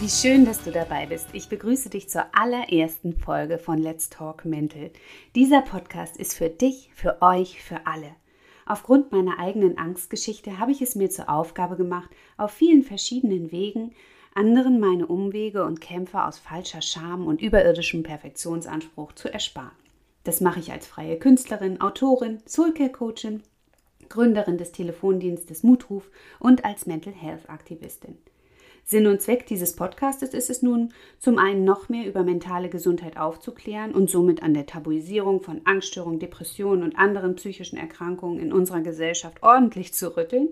[0.00, 1.26] Wie schön, dass du dabei bist.
[1.32, 4.92] Ich begrüße dich zur allerersten Folge von Let's Talk Mental.
[5.34, 8.14] Dieser Podcast ist für dich, für euch, für alle.
[8.64, 13.92] Aufgrund meiner eigenen Angstgeschichte habe ich es mir zur Aufgabe gemacht, auf vielen verschiedenen Wegen
[14.36, 19.72] anderen meine Umwege und Kämpfe aus falscher Scham und überirdischem Perfektionsanspruch zu ersparen.
[20.22, 23.42] Das mache ich als freie Künstlerin, Autorin, Soulcare-Coachin,
[24.08, 26.08] Gründerin des Telefondienstes Mutruf
[26.38, 28.16] und als Mental Health Aktivistin.
[28.90, 33.18] Sinn und Zweck dieses Podcastes ist es nun, zum einen noch mehr über mentale Gesundheit
[33.18, 38.80] aufzuklären und somit an der Tabuisierung von Angststörungen, Depressionen und anderen psychischen Erkrankungen in unserer
[38.80, 40.48] Gesellschaft ordentlich zu rütteln.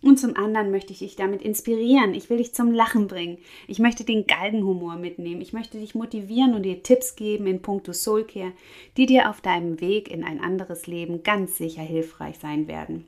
[0.00, 2.14] Und zum anderen möchte ich dich damit inspirieren.
[2.14, 3.38] Ich will dich zum Lachen bringen.
[3.66, 5.40] Ich möchte den Galgenhumor mitnehmen.
[5.40, 8.52] Ich möchte dich motivieren und dir Tipps geben in puncto Soulcare,
[8.96, 13.06] die dir auf deinem Weg in ein anderes Leben ganz sicher hilfreich sein werden.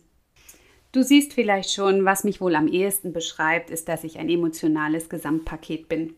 [0.95, 5.09] Du siehst vielleicht schon, was mich wohl am ehesten beschreibt, ist, dass ich ein emotionales
[5.09, 6.15] Gesamtpaket bin.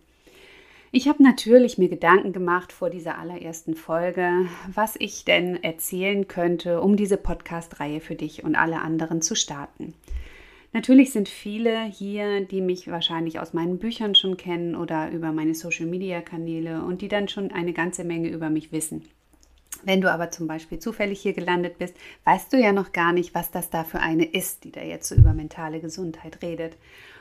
[0.93, 6.83] Ich habe natürlich mir Gedanken gemacht vor dieser allerersten Folge, was ich denn erzählen könnte,
[6.83, 9.95] um diese Podcast-Reihe für dich und alle anderen zu starten.
[10.75, 15.55] Natürlich sind viele hier, die mich wahrscheinlich aus meinen Büchern schon kennen oder über meine
[15.55, 19.05] Social-Media-Kanäle und die dann schon eine ganze Menge über mich wissen.
[19.85, 23.35] Wenn du aber zum Beispiel zufällig hier gelandet bist, weißt du ja noch gar nicht,
[23.35, 26.77] was das da für eine ist, die da jetzt so über mentale Gesundheit redet.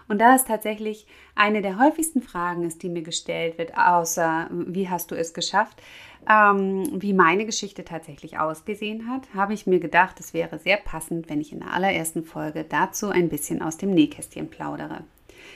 [0.08, 4.88] Und da ist tatsächlich eine der häufigsten Fragen ist, die mir gestellt wird, außer wie
[4.88, 5.82] hast du es geschafft,
[6.30, 11.30] ähm, wie meine Geschichte tatsächlich ausgesehen hat, habe ich mir gedacht, es wäre sehr passend,
[11.30, 15.04] wenn ich in der allerersten Folge dazu ein bisschen aus dem Nähkästchen plaudere.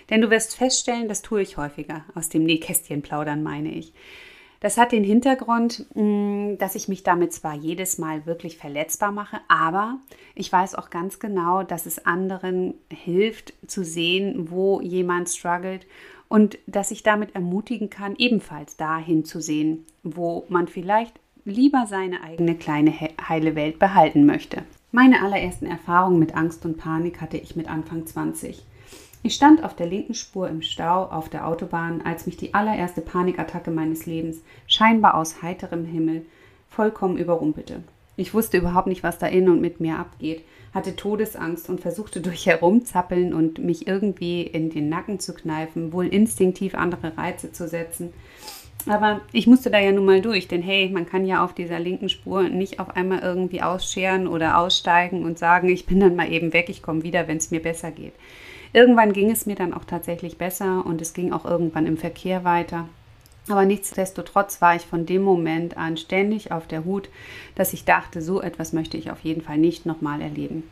[0.10, 2.04] Denn du wirst feststellen, das tue ich häufiger.
[2.16, 3.94] Aus dem Nähkästchen plaudern meine ich.
[4.60, 9.40] Das hat den Hintergrund, mm, dass ich mich damit zwar jedes Mal wirklich verletzbar mache,
[9.48, 10.00] aber
[10.36, 15.88] ich weiß auch ganz genau, dass es anderen hilft zu sehen, wo jemand struggelt
[16.28, 22.22] und dass ich damit ermutigen kann, ebenfalls dahin zu sehen, wo man vielleicht lieber seine
[22.22, 24.64] eigene kleine heile Welt behalten möchte.
[24.92, 28.64] Meine allerersten Erfahrungen mit Angst und Panik hatte ich mit Anfang 20.
[29.22, 33.02] Ich stand auf der linken Spur im Stau auf der Autobahn, als mich die allererste
[33.02, 36.26] Panikattacke meines Lebens, scheinbar aus heiterem Himmel,
[36.70, 37.84] vollkommen überrumpelte.
[38.16, 40.44] Ich wusste überhaupt nicht, was da in und mit mir abgeht,
[40.74, 46.08] hatte Todesangst und versuchte durch Herumzappeln und mich irgendwie in den Nacken zu kneifen, wohl
[46.08, 48.14] instinktiv andere Reize zu setzen.
[48.86, 51.80] Aber ich musste da ja nun mal durch, denn hey, man kann ja auf dieser
[51.80, 56.32] linken Spur nicht auf einmal irgendwie ausscheren oder aussteigen und sagen, ich bin dann mal
[56.32, 58.14] eben weg, ich komme wieder, wenn es mir besser geht.
[58.72, 62.44] Irgendwann ging es mir dann auch tatsächlich besser und es ging auch irgendwann im Verkehr
[62.44, 62.88] weiter.
[63.50, 67.10] Aber nichtsdestotrotz war ich von dem Moment an ständig auf der Hut,
[67.56, 70.70] dass ich dachte, so etwas möchte ich auf jeden Fall nicht nochmal erleben.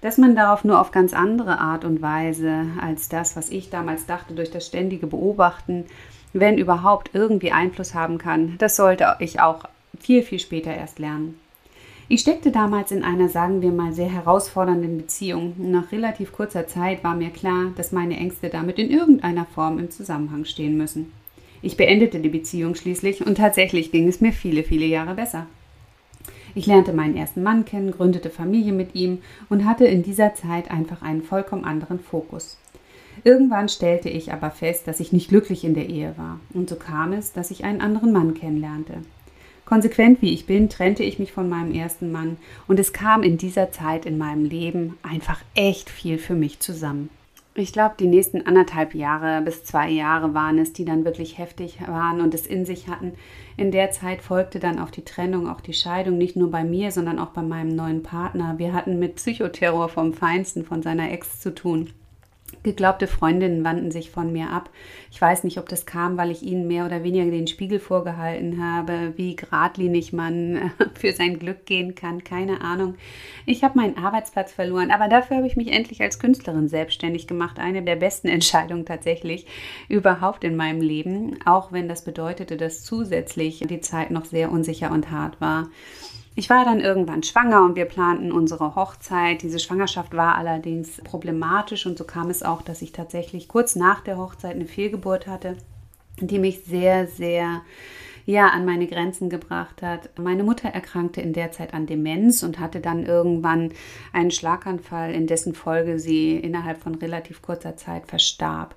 [0.00, 4.06] Dass man darauf nur auf ganz andere Art und Weise als das, was ich damals
[4.06, 5.84] dachte, durch das ständige Beobachten,
[6.32, 9.66] wenn überhaupt irgendwie Einfluss haben kann, das sollte ich auch
[10.00, 11.38] viel, viel später erst lernen.
[12.12, 15.54] Ich steckte damals in einer, sagen wir mal, sehr herausfordernden Beziehung.
[15.56, 19.90] Nach relativ kurzer Zeit war mir klar, dass meine Ängste damit in irgendeiner Form im
[19.90, 21.10] Zusammenhang stehen müssen.
[21.62, 25.46] Ich beendete die Beziehung schließlich und tatsächlich ging es mir viele, viele Jahre besser.
[26.54, 30.70] Ich lernte meinen ersten Mann kennen, gründete Familie mit ihm und hatte in dieser Zeit
[30.70, 32.58] einfach einen vollkommen anderen Fokus.
[33.24, 36.40] Irgendwann stellte ich aber fest, dass ich nicht glücklich in der Ehe war.
[36.52, 38.98] Und so kam es, dass ich einen anderen Mann kennenlernte.
[39.72, 42.36] Konsequent wie ich bin, trennte ich mich von meinem ersten Mann
[42.68, 47.08] und es kam in dieser Zeit in meinem Leben einfach echt viel für mich zusammen.
[47.54, 51.78] Ich glaube, die nächsten anderthalb Jahre bis zwei Jahre waren es, die dann wirklich heftig
[51.86, 53.14] waren und es in sich hatten.
[53.56, 56.90] In der Zeit folgte dann auch die Trennung, auch die Scheidung, nicht nur bei mir,
[56.90, 58.58] sondern auch bei meinem neuen Partner.
[58.58, 61.88] Wir hatten mit Psychoterror vom Feinsten von seiner Ex zu tun.
[62.62, 64.70] Geglaubte Freundinnen wandten sich von mir ab.
[65.10, 68.62] Ich weiß nicht, ob das kam, weil ich ihnen mehr oder weniger den Spiegel vorgehalten
[68.62, 72.24] habe, wie geradlinig man für sein Glück gehen kann.
[72.24, 72.94] Keine Ahnung.
[73.46, 77.58] Ich habe meinen Arbeitsplatz verloren, aber dafür habe ich mich endlich als Künstlerin selbstständig gemacht.
[77.58, 79.46] Eine der besten Entscheidungen tatsächlich
[79.88, 84.92] überhaupt in meinem Leben, auch wenn das bedeutete, dass zusätzlich die Zeit noch sehr unsicher
[84.92, 85.68] und hart war.
[86.34, 89.42] Ich war dann irgendwann schwanger und wir planten unsere Hochzeit.
[89.42, 94.00] Diese Schwangerschaft war allerdings problematisch und so kam es auch, dass ich tatsächlich kurz nach
[94.00, 95.56] der Hochzeit eine Fehlgeburt hatte,
[96.18, 97.60] die mich sehr, sehr
[98.24, 100.10] ja an meine Grenzen gebracht hat.
[100.18, 103.72] Meine Mutter erkrankte in der Zeit an Demenz und hatte dann irgendwann
[104.12, 108.74] einen Schlaganfall, in dessen Folge sie innerhalb von relativ kurzer Zeit verstarb.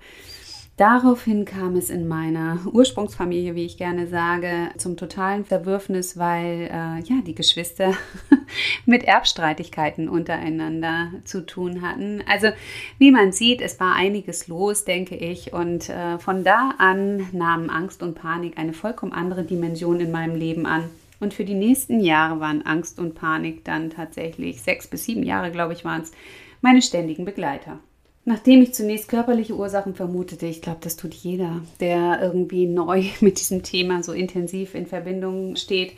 [0.77, 6.99] Daraufhin kam es in meiner Ursprungsfamilie, wie ich gerne sage, zum totalen Verwürfnis, weil äh,
[6.99, 7.93] ja die Geschwister
[8.85, 12.21] mit Erbstreitigkeiten untereinander zu tun hatten.
[12.27, 12.49] Also
[12.97, 17.69] wie man sieht, es war einiges los, denke ich, und äh, von da an nahmen
[17.69, 20.89] Angst und Panik eine vollkommen andere Dimension in meinem Leben an.
[21.21, 25.51] Und für die nächsten Jahre waren Angst und Panik dann tatsächlich sechs bis sieben Jahre,
[25.51, 26.11] glaube ich, waren es
[26.59, 27.79] meine ständigen Begleiter.
[28.27, 33.39] Nachdem ich zunächst körperliche Ursachen vermutete, ich glaube, das tut jeder, der irgendwie neu mit
[33.39, 35.93] diesem Thema so intensiv in Verbindung steht,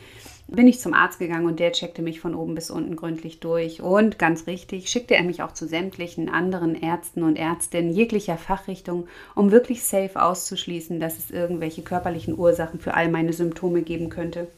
[0.46, 3.82] bin ich zum Arzt gegangen und der checkte mich von oben bis unten gründlich durch.
[3.82, 9.08] Und ganz richtig, schickte er mich auch zu sämtlichen anderen Ärzten und Ärztinnen jeglicher Fachrichtung,
[9.34, 14.48] um wirklich safe auszuschließen, dass es irgendwelche körperlichen Ursachen für all meine Symptome geben könnte.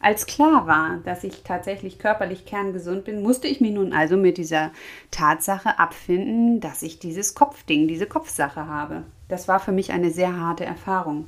[0.00, 4.38] Als klar war, dass ich tatsächlich körperlich kerngesund bin, musste ich mich nun also mit
[4.38, 4.70] dieser
[5.10, 9.02] Tatsache abfinden, dass ich dieses Kopfding, diese Kopfsache habe.
[9.28, 11.26] Das war für mich eine sehr harte Erfahrung.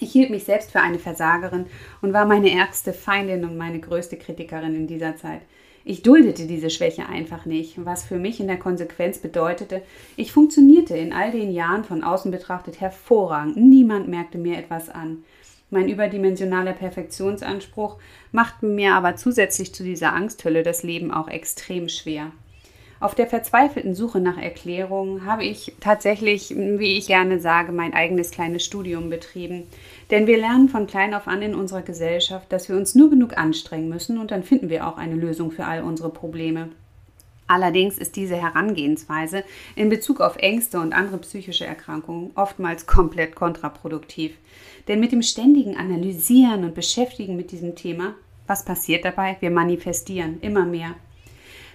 [0.00, 1.66] Ich hielt mich selbst für eine Versagerin
[2.02, 5.42] und war meine ärgste Feindin und meine größte Kritikerin in dieser Zeit.
[5.86, 9.82] Ich duldete diese Schwäche einfach nicht, was für mich in der Konsequenz bedeutete,
[10.16, 13.58] ich funktionierte in all den Jahren von außen betrachtet hervorragend.
[13.58, 15.24] Niemand merkte mir etwas an.
[15.70, 17.98] Mein überdimensionaler Perfektionsanspruch
[18.32, 22.30] macht mir aber zusätzlich zu dieser Angsthülle das Leben auch extrem schwer.
[23.00, 28.30] Auf der verzweifelten Suche nach Erklärungen habe ich tatsächlich, wie ich gerne sage, mein eigenes
[28.30, 29.64] kleines Studium betrieben.
[30.10, 33.36] Denn wir lernen von klein auf an in unserer Gesellschaft, dass wir uns nur genug
[33.36, 36.70] anstrengen müssen und dann finden wir auch eine Lösung für all unsere Probleme.
[37.46, 39.44] Allerdings ist diese Herangehensweise
[39.76, 44.32] in Bezug auf Ängste und andere psychische Erkrankungen oftmals komplett kontraproduktiv.
[44.88, 48.14] Denn mit dem ständigen Analysieren und Beschäftigen mit diesem Thema,
[48.46, 49.36] was passiert dabei?
[49.40, 50.94] Wir manifestieren immer mehr.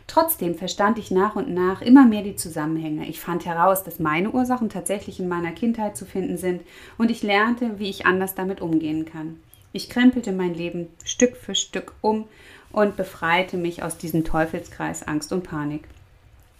[0.06, 3.07] Trotzdem verstand ich nach und nach immer mehr die Zusammenhänge.
[3.07, 6.61] Ich fand heraus, dass meine Ursachen tatsächlich in meiner Kindheit zu finden sind
[6.97, 9.39] und ich lernte, wie ich anders damit umgehen kann.
[9.71, 12.25] Ich krempelte mein Leben Stück für Stück um
[12.71, 15.83] und befreite mich aus diesem Teufelskreis Angst und Panik.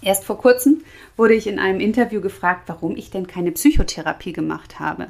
[0.02, 0.84] Erst vor kurzem
[1.18, 5.08] wurde ich in einem Interview gefragt, warum ich denn keine Psychotherapie gemacht habe.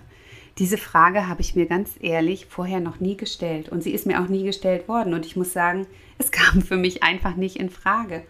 [0.59, 4.21] Diese Frage habe ich mir ganz ehrlich vorher noch nie gestellt und sie ist mir
[4.21, 7.69] auch nie gestellt worden und ich muss sagen, es kam für mich einfach nicht in
[7.69, 8.23] Frage.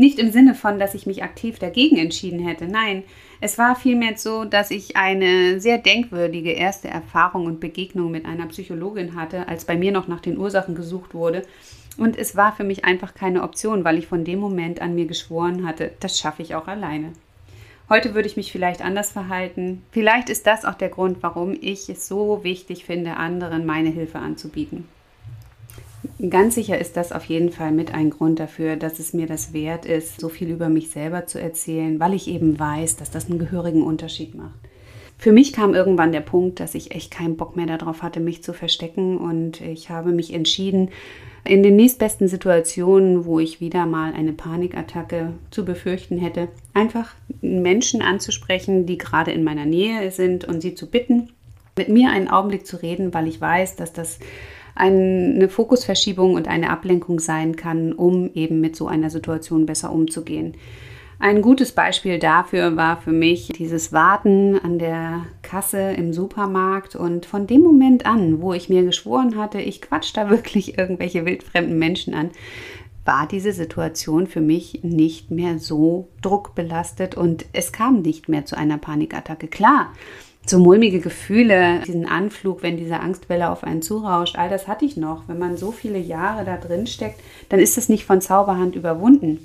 [0.00, 2.66] Nicht im Sinne von, dass ich mich aktiv dagegen entschieden hätte.
[2.68, 3.02] Nein,
[3.40, 8.46] es war vielmehr so, dass ich eine sehr denkwürdige erste Erfahrung und Begegnung mit einer
[8.46, 11.42] Psychologin hatte, als bei mir noch nach den Ursachen gesucht wurde.
[11.98, 15.06] Und es war für mich einfach keine Option, weil ich von dem Moment an mir
[15.06, 17.12] geschworen hatte, das schaffe ich auch alleine.
[17.90, 19.82] Heute würde ich mich vielleicht anders verhalten.
[19.92, 24.18] Vielleicht ist das auch der Grund, warum ich es so wichtig finde, anderen meine Hilfe
[24.18, 24.86] anzubieten.
[26.28, 29.52] Ganz sicher ist das auf jeden Fall mit ein Grund dafür, dass es mir das
[29.54, 33.30] wert ist, so viel über mich selber zu erzählen, weil ich eben weiß, dass das
[33.30, 34.58] einen gehörigen Unterschied macht.
[35.20, 38.44] Für mich kam irgendwann der Punkt, dass ich echt keinen Bock mehr darauf hatte, mich
[38.44, 40.90] zu verstecken und ich habe mich entschieden,
[41.44, 48.00] in den nächstbesten Situationen, wo ich wieder mal eine Panikattacke zu befürchten hätte, einfach Menschen
[48.00, 51.30] anzusprechen, die gerade in meiner Nähe sind und sie zu bitten,
[51.76, 54.20] mit mir einen Augenblick zu reden, weil ich weiß, dass das
[54.76, 60.54] eine Fokusverschiebung und eine Ablenkung sein kann, um eben mit so einer Situation besser umzugehen.
[61.20, 67.26] Ein gutes Beispiel dafür war für mich dieses Warten an der Kasse im Supermarkt und
[67.26, 71.76] von dem Moment an, wo ich mir geschworen hatte, ich quatsch da wirklich irgendwelche wildfremden
[71.76, 72.30] Menschen an,
[73.04, 78.56] war diese Situation für mich nicht mehr so druckbelastet und es kam nicht mehr zu
[78.56, 79.48] einer Panikattacke.
[79.48, 79.92] Klar,
[80.46, 84.96] so mulmige Gefühle, diesen Anflug, wenn diese Angstwelle auf einen zurauscht, all das hatte ich
[84.96, 85.26] noch.
[85.26, 89.44] Wenn man so viele Jahre da drin steckt, dann ist es nicht von Zauberhand überwunden.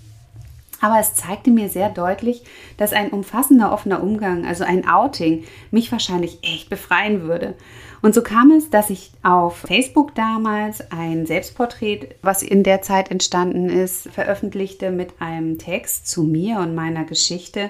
[0.83, 2.43] Aber es zeigte mir sehr deutlich,
[2.75, 7.53] dass ein umfassender offener Umgang, also ein Outing, mich wahrscheinlich echt befreien würde.
[8.01, 13.11] Und so kam es, dass ich auf Facebook damals ein Selbstporträt, was in der Zeit
[13.11, 17.69] entstanden ist, veröffentlichte mit einem Text zu mir und meiner Geschichte,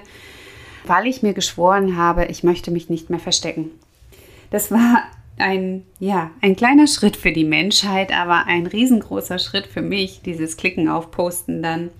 [0.84, 3.70] weil ich mir geschworen habe, ich möchte mich nicht mehr verstecken.
[4.50, 5.04] Das war
[5.38, 10.56] ein, ja, ein kleiner Schritt für die Menschheit, aber ein riesengroßer Schritt für mich, dieses
[10.56, 11.90] Klicken auf Posten dann.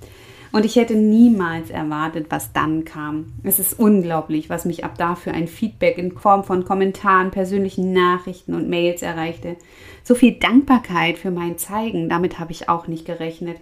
[0.55, 3.33] Und ich hätte niemals erwartet, was dann kam.
[3.43, 7.93] Es ist unglaublich, was mich ab da für ein Feedback in Form von Kommentaren, persönlichen
[7.93, 9.57] Nachrichten und Mails erreichte.
[10.05, 13.57] So viel Dankbarkeit für mein Zeigen, damit habe ich auch nicht gerechnet.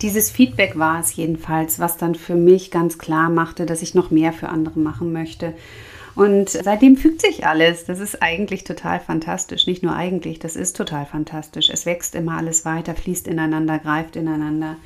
[0.00, 4.10] Dieses Feedback war es jedenfalls, was dann für mich ganz klar machte, dass ich noch
[4.10, 5.52] mehr für andere machen möchte.
[6.14, 7.84] Und seitdem fügt sich alles.
[7.84, 9.66] Das ist eigentlich total fantastisch.
[9.66, 11.68] Nicht nur eigentlich, das ist total fantastisch.
[11.68, 14.76] Es wächst immer alles weiter, fließt ineinander, greift ineinander.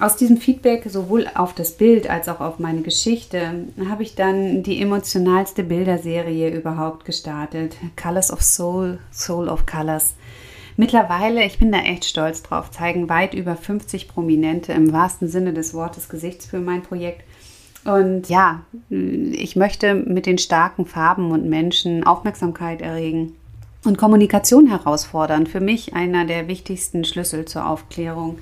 [0.00, 4.62] Aus diesem Feedback, sowohl auf das Bild als auch auf meine Geschichte, habe ich dann
[4.62, 7.76] die emotionalste Bilderserie überhaupt gestartet.
[8.02, 10.14] Colors of Soul, Soul of Colors.
[10.78, 15.52] Mittlerweile, ich bin da echt stolz drauf, zeigen weit über 50 Prominente im wahrsten Sinne
[15.52, 17.22] des Wortes Gesichts für mein Projekt.
[17.84, 23.36] Und ja, ich möchte mit den starken Farben und Menschen Aufmerksamkeit erregen
[23.84, 25.46] und Kommunikation herausfordern.
[25.46, 28.38] Für mich einer der wichtigsten Schlüssel zur Aufklärung.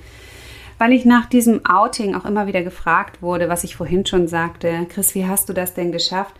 [0.79, 4.87] Weil ich nach diesem Outing auch immer wieder gefragt wurde, was ich vorhin schon sagte,
[4.89, 6.33] Chris, wie hast du das denn geschafft?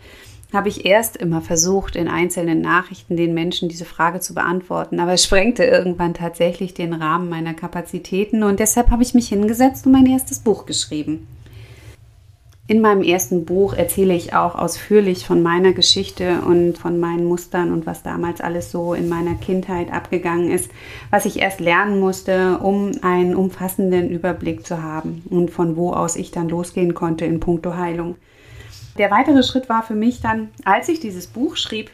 [0.52, 5.12] habe ich erst immer versucht, in einzelnen Nachrichten den Menschen diese Frage zu beantworten, aber
[5.12, 9.92] es sprengte irgendwann tatsächlich den Rahmen meiner Kapazitäten und deshalb habe ich mich hingesetzt und
[9.92, 11.26] mein erstes Buch geschrieben.
[12.70, 17.72] In meinem ersten Buch erzähle ich auch ausführlich von meiner Geschichte und von meinen Mustern
[17.72, 20.70] und was damals alles so in meiner Kindheit abgegangen ist,
[21.10, 26.14] was ich erst lernen musste, um einen umfassenden Überblick zu haben und von wo aus
[26.14, 28.14] ich dann losgehen konnte in puncto Heilung.
[28.98, 31.90] Der weitere Schritt war für mich dann, als ich dieses Buch schrieb,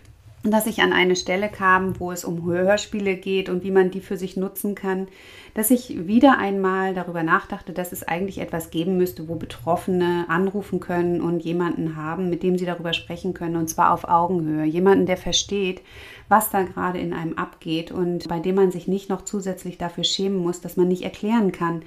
[0.51, 4.01] dass ich an eine Stelle kam, wo es um Hörspiele geht und wie man die
[4.01, 5.09] für sich nutzen kann,
[5.55, 10.81] dass ich wieder einmal darüber nachdachte, dass es eigentlich etwas geben müsste, wo Betroffene anrufen
[10.81, 14.65] können und jemanden haben, mit dem sie darüber sprechen können, und zwar auf Augenhöhe.
[14.65, 15.81] Jemanden, der versteht,
[16.29, 20.05] was da gerade in einem abgeht und bei dem man sich nicht noch zusätzlich dafür
[20.05, 21.83] schämen muss, dass man nicht erklären kann,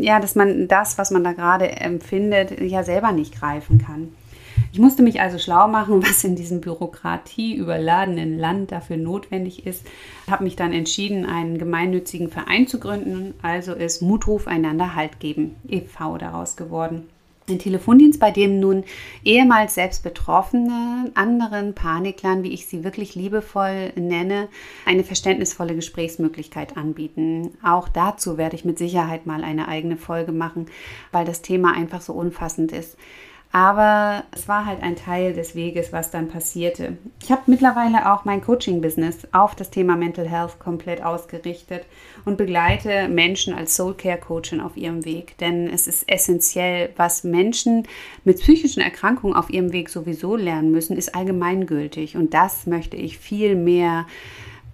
[0.00, 4.08] ja, dass man das, was man da gerade empfindet, ja selber nicht greifen kann.
[4.72, 9.86] Ich musste mich also schlau machen, was in diesem bürokratieüberladenen Land dafür notwendig ist.
[10.30, 13.34] Habe mich dann entschieden, einen gemeinnützigen Verein zu gründen.
[13.42, 16.16] Also ist Mutruf einander Halt geben, e.V.
[16.16, 17.08] daraus geworden.
[17.48, 18.84] Ein Telefondienst, bei dem nun
[19.24, 24.48] ehemals selbst Betroffene anderen Paniklern, wie ich sie wirklich liebevoll nenne,
[24.86, 27.50] eine verständnisvolle Gesprächsmöglichkeit anbieten.
[27.64, 30.66] Auch dazu werde ich mit Sicherheit mal eine eigene Folge machen,
[31.10, 32.96] weil das Thema einfach so umfassend ist.
[33.54, 36.96] Aber es war halt ein Teil des Weges, was dann passierte.
[37.22, 41.84] Ich habe mittlerweile auch mein Coaching-Business auf das Thema Mental Health komplett ausgerichtet
[42.24, 45.36] und begleite Menschen als Soul Care Coachin auf ihrem Weg.
[45.36, 47.86] Denn es ist essentiell, was Menschen
[48.24, 52.16] mit psychischen Erkrankungen auf ihrem Weg sowieso lernen müssen, ist allgemeingültig.
[52.16, 54.06] Und das möchte ich viel mehr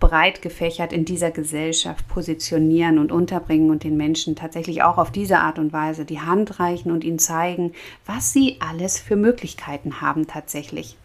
[0.00, 5.38] breit gefächert in dieser Gesellschaft positionieren und unterbringen und den Menschen tatsächlich auch auf diese
[5.40, 7.72] Art und Weise die Hand reichen und ihnen zeigen,
[8.06, 10.96] was sie alles für Möglichkeiten haben tatsächlich.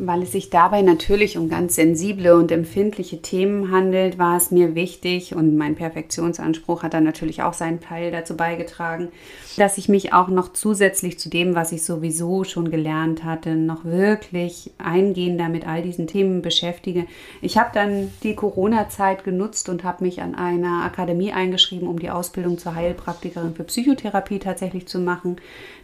[0.00, 4.76] Weil es sich dabei natürlich um ganz sensible und empfindliche Themen handelt, war es mir
[4.76, 9.08] wichtig und mein Perfektionsanspruch hat dann natürlich auch seinen Teil dazu beigetragen,
[9.56, 13.84] dass ich mich auch noch zusätzlich zu dem, was ich sowieso schon gelernt hatte, noch
[13.84, 17.06] wirklich eingehender mit all diesen Themen beschäftige.
[17.42, 22.10] Ich habe dann die Corona-Zeit genutzt und habe mich an einer Akademie eingeschrieben, um die
[22.10, 25.38] Ausbildung zur Heilpraktikerin für Psychotherapie tatsächlich zu machen.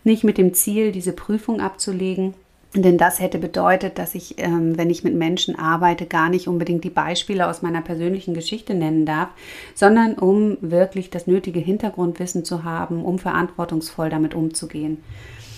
[0.04, 2.34] Nicht mit dem Ziel, diese Prüfung abzulegen,
[2.74, 6.82] denn das hätte bedeutet, dass ich, ähm, wenn ich mit Menschen arbeite, gar nicht unbedingt
[6.82, 9.28] die Beispiele aus meiner persönlichen Geschichte nennen darf,
[9.74, 14.98] sondern um wirklich das nötige Hintergrundwissen zu haben, um verantwortungsvoll damit umzugehen.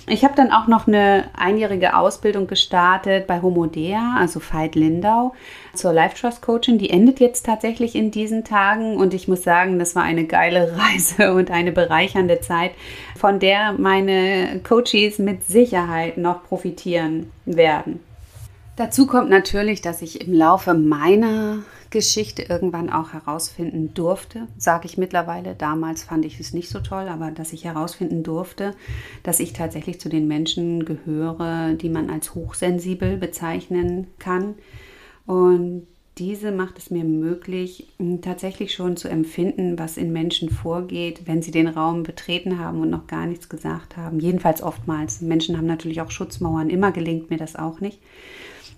[0.09, 5.35] Ich habe dann auch noch eine einjährige Ausbildung gestartet bei Homodea, also Veit Lindau,
[5.75, 6.79] zur Life Trust Coaching.
[6.79, 10.79] Die endet jetzt tatsächlich in diesen Tagen und ich muss sagen, das war eine geile
[10.79, 12.71] Reise und eine bereichernde Zeit,
[13.17, 17.99] von der meine Coaches mit Sicherheit noch profitieren werden.
[18.77, 24.99] Dazu kommt natürlich, dass ich im Laufe meiner Geschichte irgendwann auch herausfinden durfte, sage ich
[24.99, 25.55] mittlerweile.
[25.55, 28.75] Damals fand ich es nicht so toll, aber dass ich herausfinden durfte,
[29.23, 34.57] dass ich tatsächlich zu den Menschen gehöre, die man als hochsensibel bezeichnen kann.
[35.25, 35.87] Und
[36.19, 37.89] diese macht es mir möglich,
[38.21, 42.91] tatsächlich schon zu empfinden, was in Menschen vorgeht, wenn sie den Raum betreten haben und
[42.91, 44.21] noch gar nichts gesagt haben.
[44.21, 45.23] Jedenfalls oftmals.
[45.23, 46.69] Menschen haben natürlich auch Schutzmauern.
[46.69, 48.01] Immer gelingt mir das auch nicht.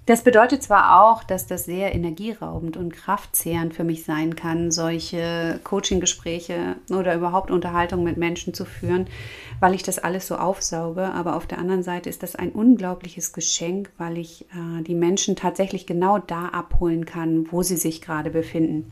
[0.09, 5.61] Das bedeutet zwar auch, dass das sehr energieraubend und kraftzehrend für mich sein kann, solche
[5.65, 9.07] Coaching-Gespräche oder überhaupt Unterhaltungen mit Menschen zu führen,
[9.61, 11.03] weil ich das alles so aufsauge.
[11.13, 15.37] Aber auf der anderen Seite ist das ein unglaubliches Geschenk, weil ich äh, die Menschen
[15.37, 18.91] tatsächlich genau da abholen kann, wo sie sich gerade befinden.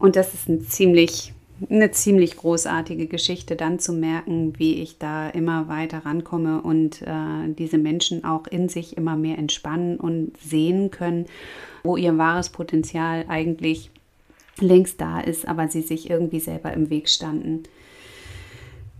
[0.00, 1.32] Und das ist ein ziemlich
[1.68, 7.52] eine ziemlich großartige Geschichte, dann zu merken, wie ich da immer weiter rankomme und äh,
[7.58, 11.26] diese Menschen auch in sich immer mehr entspannen und sehen können,
[11.82, 13.90] wo ihr wahres Potenzial eigentlich
[14.58, 17.64] längst da ist, aber sie sich irgendwie selber im Weg standen.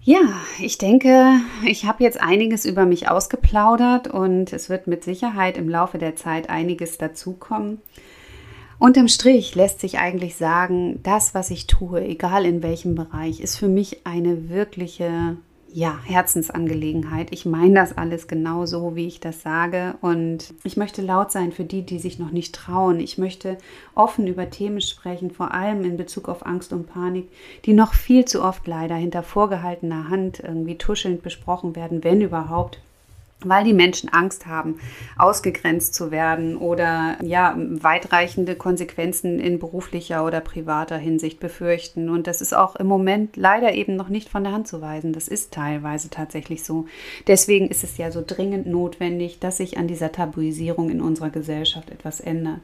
[0.02, 0.21] Ja,
[0.59, 5.69] ich denke, ich habe jetzt einiges über mich ausgeplaudert und es wird mit Sicherheit im
[5.69, 7.83] Laufe der Zeit einiges dazukommen.
[8.80, 13.58] Unterm Strich lässt sich eigentlich sagen, das, was ich tue, egal in welchem Bereich, ist
[13.58, 15.37] für mich eine wirkliche
[15.70, 17.28] ja, Herzensangelegenheit.
[17.30, 19.96] Ich meine das alles genau so, wie ich das sage.
[20.00, 23.00] Und ich möchte laut sein für die, die sich noch nicht trauen.
[23.00, 23.58] Ich möchte
[23.94, 27.28] offen über Themen sprechen, vor allem in Bezug auf Angst und Panik,
[27.66, 32.80] die noch viel zu oft leider hinter vorgehaltener Hand irgendwie tuschelnd besprochen werden, wenn überhaupt
[33.44, 34.78] weil die Menschen Angst haben,
[35.16, 42.09] ausgegrenzt zu werden oder ja, weitreichende Konsequenzen in beruflicher oder privater Hinsicht befürchten.
[42.09, 45.12] Und das ist auch im Moment leider eben noch nicht von der Hand zu weisen.
[45.12, 46.87] Das ist teilweise tatsächlich so.
[47.26, 51.90] Deswegen ist es ja so dringend notwendig, dass sich an dieser Tabuisierung in unserer Gesellschaft
[51.90, 52.61] etwas ändert.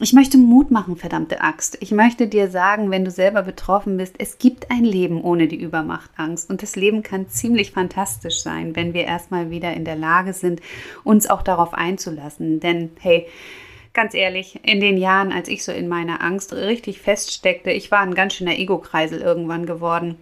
[0.00, 1.76] Ich möchte Mut machen, verdammte Axt.
[1.80, 5.60] Ich möchte dir sagen, wenn du selber betroffen bist, es gibt ein Leben ohne die
[5.60, 6.48] Übermachtangst.
[6.48, 10.60] Und das Leben kann ziemlich fantastisch sein, wenn wir erstmal wieder in der Lage sind,
[11.02, 12.60] uns auch darauf einzulassen.
[12.60, 13.26] Denn, hey,
[13.92, 18.00] ganz ehrlich, in den Jahren, als ich so in meiner Angst richtig feststeckte, ich war
[18.00, 20.16] ein ganz schöner Ego-Kreisel irgendwann geworden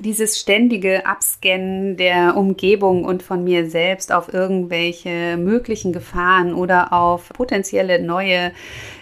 [0.00, 7.28] dieses ständige Abscannen der Umgebung und von mir selbst auf irgendwelche möglichen Gefahren oder auf
[7.30, 8.52] potenzielle neue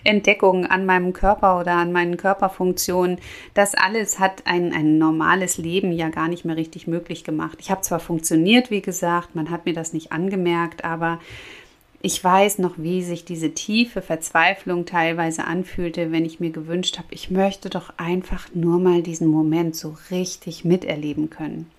[0.04, 3.18] Entdeckungen an meinem Körper oder an meinen Körperfunktionen,
[3.54, 7.58] das alles hat ein, ein normales Leben ja gar nicht mehr richtig möglich gemacht.
[7.60, 11.18] Ich habe zwar funktioniert, wie gesagt, man hat mir das nicht angemerkt, aber
[12.02, 17.08] ich weiß noch, wie sich diese tiefe Verzweiflung teilweise anfühlte, wenn ich mir gewünscht habe,
[17.10, 21.70] ich möchte doch einfach nur mal diesen Moment so richtig miterleben können.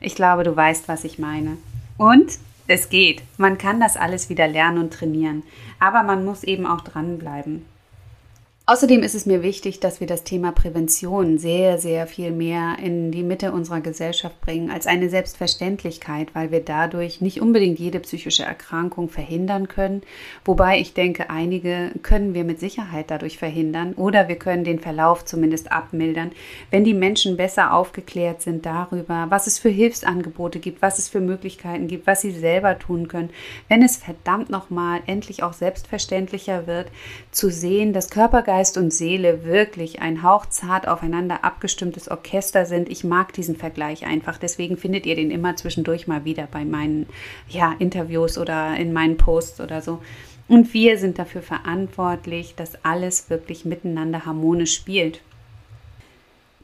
[0.00, 1.56] Ich glaube, du weißt, was ich meine.
[1.98, 3.22] Und es geht.
[3.38, 5.42] Man kann das alles wieder lernen und trainieren.
[5.78, 7.64] Aber man muss eben auch dranbleiben.
[8.68, 13.12] Außerdem ist es mir wichtig, dass wir das Thema Prävention sehr, sehr viel mehr in
[13.12, 18.42] die Mitte unserer Gesellschaft bringen als eine Selbstverständlichkeit, weil wir dadurch nicht unbedingt jede psychische
[18.42, 20.02] Erkrankung verhindern können.
[20.44, 25.24] Wobei ich denke, einige können wir mit Sicherheit dadurch verhindern oder wir können den Verlauf
[25.24, 26.32] zumindest abmildern,
[26.72, 31.20] wenn die Menschen besser aufgeklärt sind darüber, was es für Hilfsangebote gibt, was es für
[31.20, 33.30] Möglichkeiten gibt, was sie selber tun können.
[33.68, 36.88] Wenn es verdammt nochmal endlich auch selbstverständlicher wird,
[37.30, 42.88] zu sehen, dass Körpergeist Geist und Seele wirklich ein hauchzart aufeinander abgestimmtes Orchester sind.
[42.88, 44.38] Ich mag diesen Vergleich einfach.
[44.38, 47.06] Deswegen findet ihr den immer zwischendurch mal wieder bei meinen
[47.50, 50.00] ja, Interviews oder in meinen Posts oder so.
[50.48, 55.20] Und wir sind dafür verantwortlich, dass alles wirklich miteinander harmonisch spielt.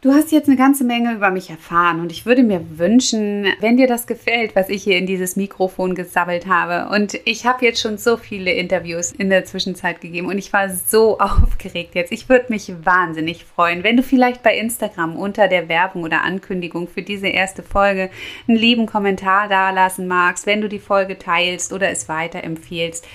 [0.03, 3.77] Du hast jetzt eine ganze Menge über mich erfahren und ich würde mir wünschen, wenn
[3.77, 6.93] dir das gefällt, was ich hier in dieses Mikrofon gesammelt habe.
[6.93, 10.69] Und ich habe jetzt schon so viele Interviews in der Zwischenzeit gegeben und ich war
[10.71, 12.11] so aufgeregt jetzt.
[12.11, 16.89] Ich würde mich wahnsinnig freuen, wenn du vielleicht bei Instagram unter der Werbung oder Ankündigung
[16.89, 18.11] für diese erste Folge
[18.49, 23.07] einen lieben Kommentar dalassen magst, wenn du die Folge teilst oder es weiterempfiehlst.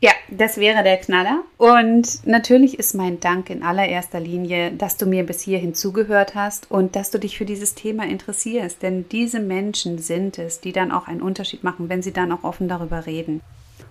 [0.00, 1.42] Ja, das wäre der Knaller.
[1.56, 6.70] Und natürlich ist mein Dank in allererster Linie, dass du mir bis hierhin zugehört hast
[6.70, 8.82] und dass du dich für dieses Thema interessierst.
[8.82, 12.44] Denn diese Menschen sind es, die dann auch einen Unterschied machen, wenn sie dann auch
[12.44, 13.40] offen darüber reden.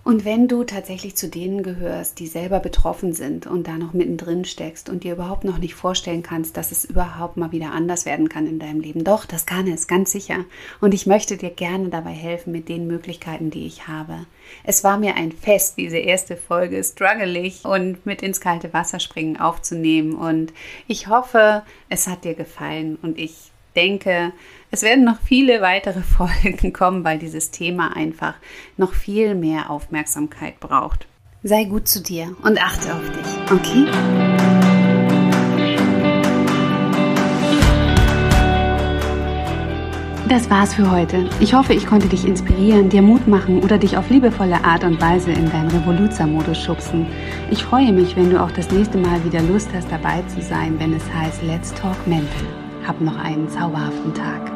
[0.06, 4.44] Und wenn du tatsächlich zu denen gehörst, die selber betroffen sind und da noch mittendrin
[4.44, 8.28] steckst und dir überhaupt noch nicht vorstellen kannst, dass es überhaupt mal wieder anders werden
[8.28, 10.44] kann in deinem Leben, doch, das kann es, ganz sicher.
[10.80, 14.26] Und ich möchte dir gerne dabei helfen mit den Möglichkeiten, die ich habe.
[14.62, 19.40] Es war mir ein Fest, diese erste Folge struggelig und mit ins kalte Wasser springen
[19.40, 20.14] aufzunehmen.
[20.14, 20.52] Und
[20.86, 24.32] ich hoffe, es hat dir gefallen und ich denke,
[24.76, 28.34] es werden noch viele weitere Folgen kommen, weil dieses Thema einfach
[28.76, 31.06] noch viel mehr Aufmerksamkeit braucht.
[31.42, 33.86] Sei gut zu dir und achte auf dich, okay?
[40.28, 41.30] Das war's für heute.
[41.40, 45.00] Ich hoffe, ich konnte dich inspirieren, dir Mut machen oder dich auf liebevolle Art und
[45.00, 47.06] Weise in deinen Revoluzer-Modus schubsen.
[47.50, 50.78] Ich freue mich, wenn du auch das nächste Mal wieder Lust hast, dabei zu sein,
[50.80, 52.46] wenn es heißt Let's Talk Mental.
[52.86, 54.55] Hab noch einen zauberhaften Tag.